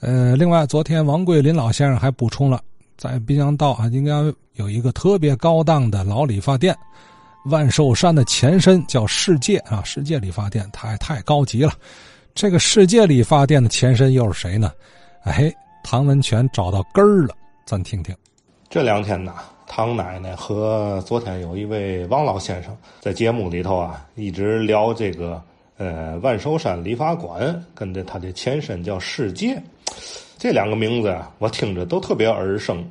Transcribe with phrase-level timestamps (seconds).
[0.00, 2.60] 呃，另外，昨天王桂林老先生还补充了，
[2.96, 4.12] 在滨江道啊，应该
[4.54, 6.74] 有一个特别高档的老理发店，
[7.46, 11.74] 万寿山的前身叫世界啊，世界理发店，太太高级了。
[12.34, 14.72] 这个世界理发店的前身又是谁呢？
[15.24, 15.52] 哎，
[15.84, 17.34] 唐文全找到根儿了，
[17.66, 18.16] 咱听听。
[18.70, 19.34] 这两天呢，
[19.66, 25.42] 唐奶奶和昨天有一位王老先生在节目里头啊，一直聊这个
[25.76, 29.60] 呃万寿山理发馆跟着它的前身叫世界，
[30.38, 32.84] 这两个名字啊，我听着都特别耳生。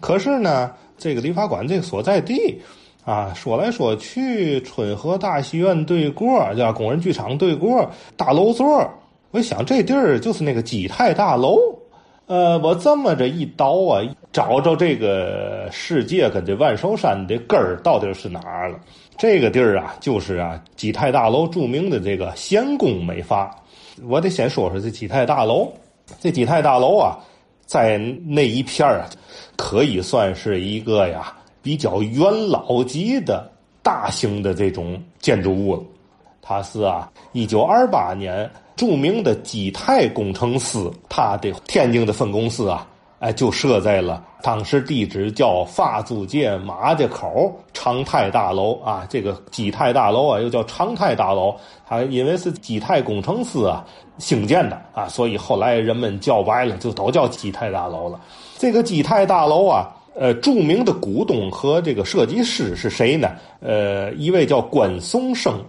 [0.00, 2.60] 可是呢，这个理发馆这个所在地
[3.04, 8.88] 啊，说来说去，春和大戏院对过，叫工人剧场对过，大楼座
[9.30, 11.58] 我想这地儿就是那个基泰大楼。
[12.26, 18.78] 呃，我这么着一倒啊，找着这个世界跟这万寿山的根儿到底是哪儿了？
[19.16, 23.50] 这个地儿啊，就是啊基泰大楼著名的这个贤宫美发。
[24.06, 25.72] 我得先说说这基泰大楼。
[26.20, 27.18] 这基泰大楼啊，
[27.66, 29.08] 在那一片啊，
[29.56, 33.50] 可以算是一个呀比较元老级的
[33.82, 35.82] 大型的这种建筑物了。
[36.40, 38.50] 它是啊，一九二八年。
[38.76, 42.86] 著名的基泰工程师，他的天津的分公司啊，
[43.20, 49.06] 哎，就设在了当时地址叫法租界马家口长泰大楼啊。
[49.10, 51.54] 这个基泰大楼啊，又叫长泰大楼，
[51.86, 53.84] 它因为是基泰工程师啊
[54.18, 58.20] 兴建的啊，所以后来人们叫白了，就都叫基泰大楼了。
[58.56, 63.32] 这个基泰大楼啊，呃，著名的股东和这个设计师是谁呢？
[63.60, 65.60] 呃，一位叫关松生。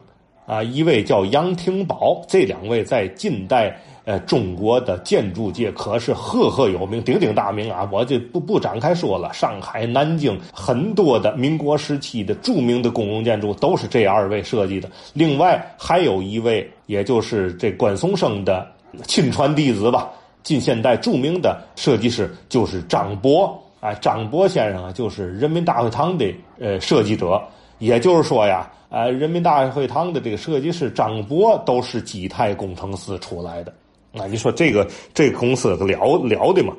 [0.46, 7.88] 啊，一位叫杨廷宝，这两位在近代呃中国的建筑界可是赫赫有名、鼎鼎大名啊！
[7.92, 9.32] 我就不不展开说了。
[9.34, 14.90] 上海、南京很多的民国时期的著名的公共建筑都是这二位设计的。
[15.14, 18.66] 另外还有一位，也就是这关松生的
[19.06, 20.10] 亲传弟子吧，
[20.42, 23.94] 近现代著名的设计师就是张博啊。
[23.94, 26.26] 张博先生啊，就是人民大会堂的
[26.60, 27.40] 呃设计者。
[27.78, 33.72] 也就是说呀，呃，人民大会堂的这个设计师张博都是基泰工程师出来的。
[34.14, 36.76] 啊，你说这个这个公司了了的嘛？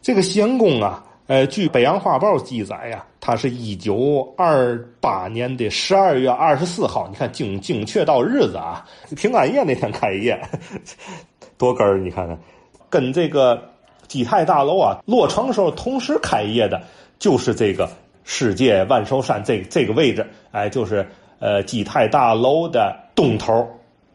[0.00, 8.86] 这个仙宫啊，呃，据《北洋画报》记载呀，它是一九二八年的十二月二十四号，你看精精确到日子啊，
[9.16, 10.40] 平安夜那天开业，
[11.56, 12.38] 多根儿，你看看，
[12.90, 13.62] 跟这个
[14.08, 16.82] 基泰大楼啊落成时候同时开业的，
[17.18, 17.88] 就是这个。
[18.24, 21.04] 世界万寿山这这个位置，哎，就是
[21.40, 23.68] 呃基泰大楼的东头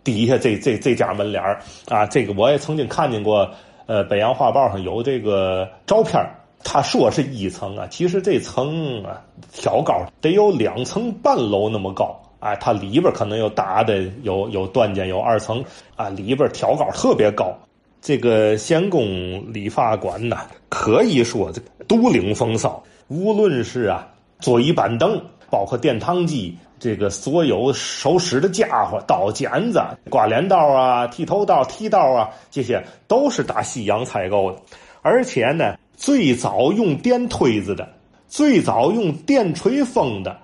[0.08, 1.44] 底下这这这家门脸
[1.90, 3.52] 啊，这个我也曾经看见过，
[3.88, 6.26] 呃，北洋画报上有这个照片
[6.64, 15.62] 他说是一层啊，其实这层啊挑高得有两层半楼那么高，哎，它里边可能有大的有有断间有二层
[15.98, 17.54] 啊，里边挑高特别高。
[18.02, 20.38] 这个仙宫理发馆呢，
[20.70, 22.82] 可以说这独领风骚。
[23.10, 24.08] 无论是啊，
[24.40, 34.58] 桌椅板凳，包括殿堂机，这个所有手使的家伙，刀剪子、刮脸刀啊、剃头刀、剃刀啊，这些都是打西洋采购的。
[35.02, 37.88] 而且呢，最早用电推子的，
[38.28, 40.38] 最早用电吹风的，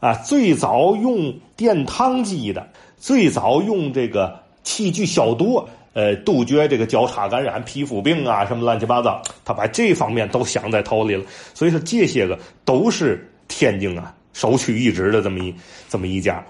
[0.00, 2.66] 啊，最早用电烫机的，
[2.96, 5.62] 最早用这个器具消毒。
[5.92, 11.24] 呃，杜绝这个交叉感染、皮肤病啊，什么乱七八糟，他把这方面都想在头里了。
[11.54, 15.54] 所以说，这些个都是天津啊首屈一指的这么一
[15.88, 16.44] 这么一家。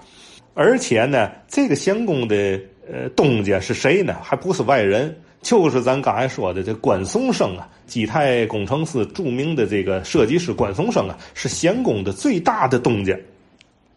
[0.53, 2.59] 而且呢，这个仙宫的
[2.91, 4.17] 呃东家是谁呢？
[4.21, 13.17] 还不是外人，就是咱刚才说的这关松生啊，基泰工程师著名的这个设计师关松生啊，是仙宫的最大的东家。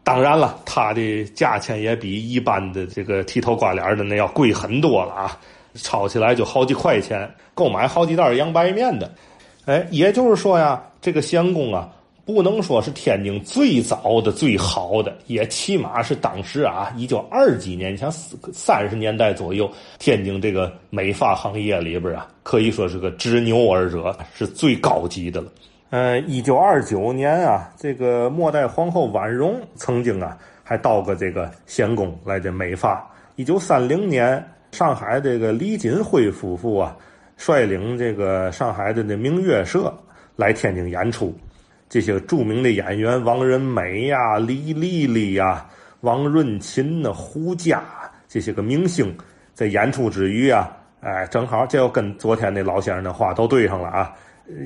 [0.05, 5.41] 当然了，它的价钱也比一般的这个剃头刮脸的那要贵很多了啊，
[5.75, 9.11] 抄起来就好几块钱，购买好几袋洋白面的。
[9.67, 11.89] 哎，也就是说呀，这个仙宫啊，
[12.25, 25.51] 不能说是天津最早的、最好的，也起码是当时啊，一九二几年，像四三十年代左右，天津这个美发行业里边啊，可以说是个执牛耳者，是最高级的了。
[25.91, 33.05] 呃，一九二九年啊，这个末代皇后婉容曾经啊，还到过这个仙宫来这美发。
[33.35, 34.41] 一九三零年，
[34.71, 36.97] 上海这个李锦辉夫妇啊，
[37.37, 39.93] 率领这个上海的那明月社
[40.37, 41.37] 来天津演出。
[41.91, 45.67] 这些著名的演员王仁美呀、李丽丽呀、
[46.03, 47.83] 王润琴呐、胡佳
[48.29, 49.13] 这些个明星，
[49.55, 50.71] 在演出之余啊，
[51.01, 54.15] 哎，正好这要跟昨天那老先生的话都对上了啊。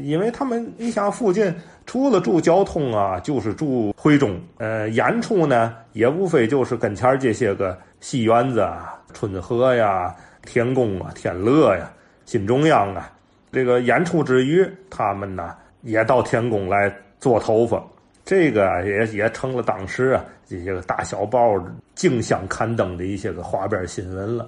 [0.03, 1.55] 因为他们，你想附近
[1.87, 4.39] 除了住交通啊，就是住徽中。
[4.59, 11.91] 呃，演出呢也无非就是跟前这些个戏园子啊，春和呀、天宫啊、天乐呀，
[12.27, 13.11] 新中央啊。
[13.51, 16.95] 这个演出之余，他们呢也到天宫来
[17.25, 17.83] 做头发，
[18.23, 21.59] 这个也也成了当时啊这些个大小报
[21.95, 24.47] 竞相刊登的一些个花边新闻了。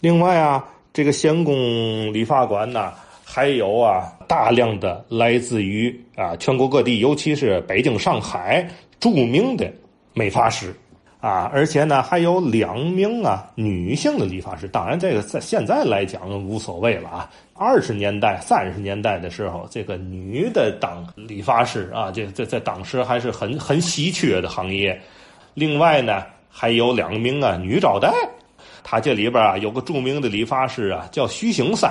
[0.00, 0.62] 另外啊，
[0.92, 1.54] 这个仙宫
[2.12, 2.92] 理发馆呢，
[3.24, 8.68] 还有啊大量的来自于啊全国各地，尤其是北京、上海
[9.00, 9.72] 著名的
[10.12, 10.74] 美发师。
[11.24, 14.68] 啊，而且呢，还有两名啊女性的理发师。
[14.68, 17.30] 当然，这个在现在来讲无所谓了啊。
[17.54, 25.00] 二十年代、三十年代的时候，这个女的当理发师啊，这这在当时还是很很稀缺的行业。
[25.54, 28.12] 另外呢，还有两名啊女招待。
[28.82, 31.90] 他这里边啊有个著名的理发师啊，叫徐兴三。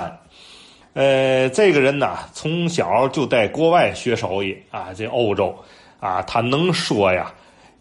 [0.92, 5.52] 呃，这个人呢，从小就在国外学手艺啊，这欧洲
[5.98, 7.34] 啊，他能说呀。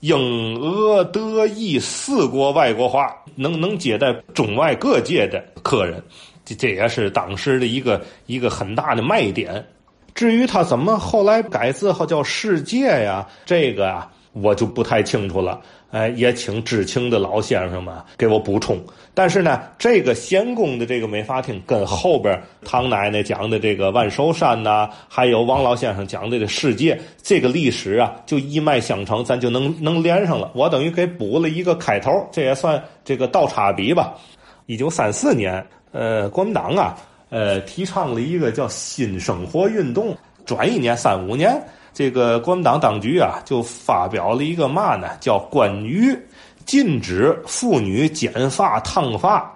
[0.03, 6.03] 英、俄、德、意四国外国话，能能接待中外各界的客人，
[6.43, 9.65] 这这也是当时的一个一个很大的卖点。
[10.13, 15.61] 至于他怎么后来改字号叫世界呀，这个啊，我就不太清楚了。
[15.93, 18.83] 哎，也请知情的老先生们给我补充。
[19.13, 30.49] 但是呢，这个仙公的这个美发厅跟后边唐奶奶讲的这个万寿山呐，还有王老先生讲的这世界这个历史啊，就一脉相承，咱就能能连上了。
[30.55, 34.15] 我等于给补了一个开头，这也算这个倒插笔吧。
[34.65, 36.97] 一九三四年，呃，国民党啊，
[37.29, 40.17] 呃，提倡了一个叫新生活运动。
[40.43, 41.63] 转一年，三五年。
[41.93, 45.09] 这个国民党当局啊，就发表了一个嘛呢？
[45.19, 46.17] 叫关于
[46.65, 49.53] 禁止妇女剪发烫发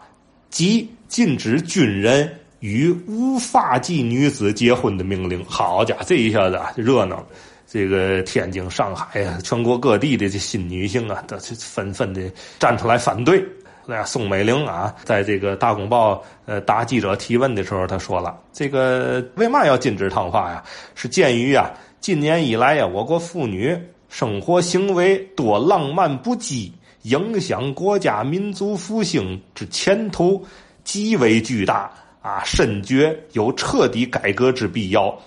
[0.49, 5.43] 及禁止军人与无发髻女子结婚的命令。
[5.45, 7.25] 好家伙，这一下子热闹！
[7.69, 12.21] 这个天津、上海啊，全国各地的这新女性啊，都纷纷的
[12.59, 13.43] 站出来反对。
[13.89, 20.61] 那宋美龄啊，在这个《大公报》呃答记者提问的时候，他说了：“这个为嘛要禁止烫发呀？
[20.93, 23.77] 是鉴于啊。”近年以来呀，我国妇女
[24.09, 26.69] 生活行为多浪漫不羁，
[27.03, 30.45] 影响国家民族复兴之前途
[30.83, 31.89] 极为巨大
[32.21, 32.43] 啊！
[32.43, 35.17] 深觉有彻底改革之必要，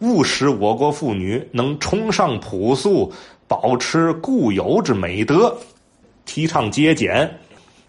[0.00, 3.10] 务使我国妇女能崇尚朴素，
[3.48, 5.56] 保持固有之美德，
[6.26, 7.30] 提倡节俭。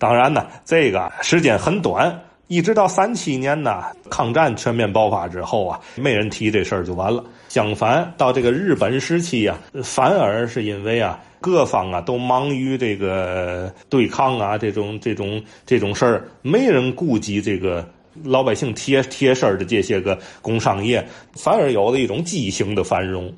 [0.02, 2.20] 当然呢，这个时间很短。
[2.48, 7.24] 一直到三七年呢，抗战全面爆发之后啊，没人提这事儿就完了。
[7.50, 17.88] 相反，到这个日本时期啊，反而是因为啊，各方啊都忙于这个对抗啊，这种这种这种事儿，没人顾及这个
[18.24, 23.32] 老百姓贴贴身的这些个工商业，反而有了一种畸形的繁荣。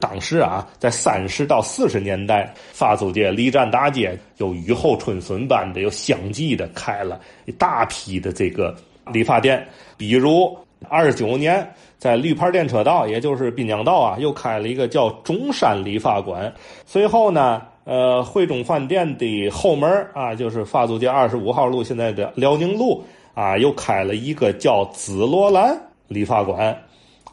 [0.00, 8.72] 当时啊，在三十到四十年代，法租界、离站大街有雨后春笋般的，又相继的开了一大批的这个
[9.12, 9.66] 理发店。
[9.96, 10.56] 比如
[10.88, 11.68] 二十九年，
[11.98, 16.52] 在绿牌电车道，也就是滨江道啊，又开了一个叫中山理发馆。
[16.86, 23.02] 随后呢，呃，汇中饭店的后门啊，就是法租界二十五号路现在的辽宁路
[23.34, 26.80] 啊，又开了一个叫紫罗兰理发馆，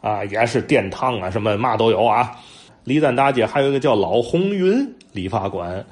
[0.02, 2.36] 啊，也是殿堂啊，什么嘛都有啊。
[2.86, 5.84] 李站大街还有一个叫老红云理发馆，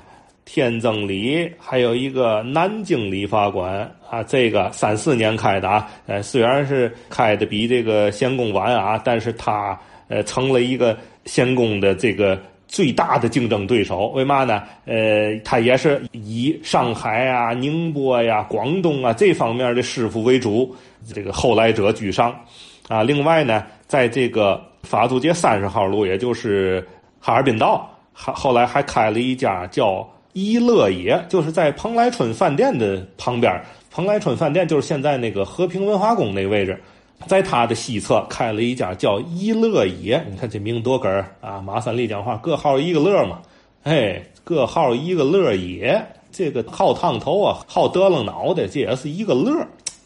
[0.46, 9.76] 天增里还有一个南京理发馆啊，这个三四年开的啊，呃，虽然是开的比这个仙宫晚啊，但是它
[10.08, 10.96] 呃成了一个
[11.26, 14.10] 仙宫的这个最大的竞争对手。
[14.10, 14.62] 为嘛呢？
[14.86, 20.76] 呃，他也是以上海啊、宁波呀、广东啊这方面的师傅为主，
[21.12, 22.40] 这个后来者居上
[22.88, 23.02] 啊。
[23.02, 24.64] 另外呢，在这个。
[24.84, 26.86] 法租界三十号路，也就是
[27.20, 33.52] 哈尔滨道，还后来还开了一家叫一乐野，就是在蓬莱春饭店的旁边。
[33.90, 36.80] 蓬莱春饭店就是现在那个和平文化宫那个位置，
[37.28, 40.24] 在它的西侧开了一家叫一乐野。
[40.30, 41.62] 你看这名多哏儿啊！
[41.62, 43.40] 马三立讲话，各号一个乐嘛，
[43.84, 49.54] 哎，各号一个乐野，这个好烫头啊，好得了脑袋，这也是一个乐。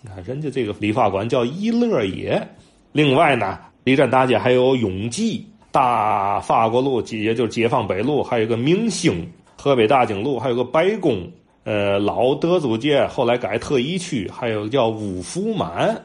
[0.02, 2.48] 你看人家这个理发馆叫一乐野。
[2.92, 3.58] 另外呢。
[3.88, 9.14] 离站大街还有永济、大法国路，也就是解放北路，还有个明星；
[9.56, 11.26] 河北大经路还有个白宫，
[11.64, 15.96] 呃，老德租界后来改特一区，还有叫五福满；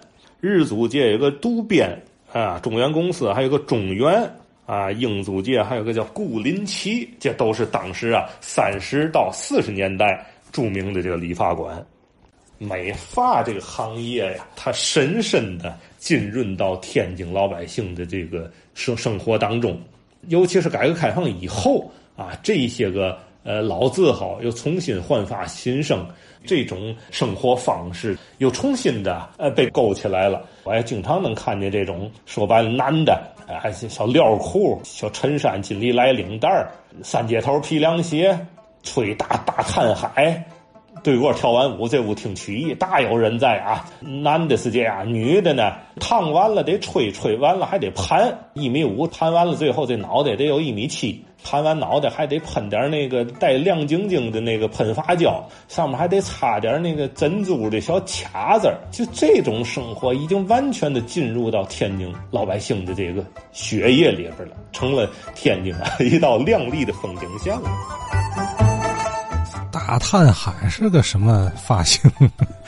[0.40, 2.00] 日租界有个都边
[2.32, 4.32] 啊，中原公司还有个中原
[4.64, 11.84] 啊，英租界还有个叫顾林奇，这都是当时啊三十到四十年代著名的这个理发馆。
[12.62, 19.76] 美发这个行业呀，它深深的浸润到天津老百姓的这个生生活当中，
[20.28, 26.06] 尤其是改革开放以后啊，这些个呃，老字号又重新焕发新生，
[26.44, 30.46] 这种生活方式又重新的呃被勾起来了。
[30.62, 36.48] 我也经常能看见这种说白了，男的哎，小料裤、小衬衫、金利来领带
[37.02, 38.38] 三接头皮凉鞋，
[38.84, 40.40] 吹大大看海。
[41.02, 43.84] 对过跳完舞，这屋听曲艺，大有人在啊！
[44.00, 68.21] 男的是这样，女的呢，烫完了得吹，吹完了还得盘，一米五盘完了，最后这脑袋得有一米七，盘完脑袋还得喷点那个带亮晶晶的那个喷发胶，上面还得插点那个珍珠的小卡子就这种生活，已经完全的进入到天津老百姓的这个血液里边了，成了天津啊 一道亮丽的风景线了。
[69.72, 72.08] 大探海是个什么发型？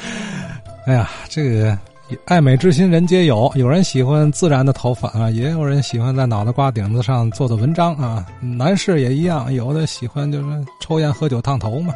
[0.86, 1.78] 哎呀，这个
[2.24, 8.26] 爱美之心人皆有，有人喜欢自然的头发啊，也有人喜欢在脑袋瓜顶子上做做文章啊。
[8.40, 11.92] 男士也一样，有的喜欢就是抽烟喝酒烫头嘛。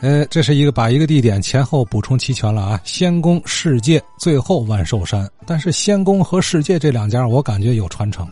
[0.00, 2.80] 呃，这是一个把一个地点前后补充齐全了啊。
[2.84, 5.28] 仙宫、世界，最后万寿山。
[5.44, 8.26] 但是仙宫和世界这两家，我感觉有传承。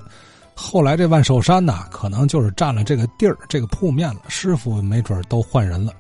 [0.59, 4.23] 后来这万寿山呢，可能就是占了这个地儿、这个铺面了。
[4.27, 5.93] 师傅没准都换人了。